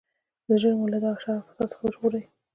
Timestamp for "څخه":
1.71-1.81